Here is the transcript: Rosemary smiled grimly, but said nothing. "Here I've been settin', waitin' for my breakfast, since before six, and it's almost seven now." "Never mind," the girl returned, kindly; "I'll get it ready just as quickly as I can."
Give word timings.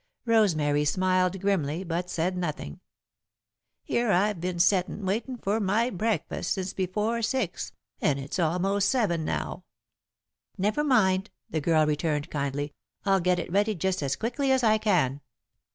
Rosemary 0.25 0.83
smiled 0.83 1.39
grimly, 1.39 1.83
but 1.83 2.09
said 2.09 2.35
nothing. 2.35 2.79
"Here 3.83 4.11
I've 4.11 4.41
been 4.41 4.57
settin', 4.57 5.05
waitin' 5.05 5.37
for 5.37 5.59
my 5.59 5.91
breakfast, 5.91 6.53
since 6.55 6.73
before 6.73 7.21
six, 7.21 7.71
and 8.01 8.17
it's 8.17 8.39
almost 8.39 8.89
seven 8.89 9.23
now." 9.23 9.63
"Never 10.57 10.83
mind," 10.83 11.29
the 11.51 11.61
girl 11.61 11.85
returned, 11.85 12.31
kindly; 12.31 12.73
"I'll 13.05 13.19
get 13.19 13.37
it 13.37 13.51
ready 13.51 13.75
just 13.75 14.01
as 14.01 14.15
quickly 14.15 14.51
as 14.51 14.63
I 14.63 14.79
can." 14.79 15.21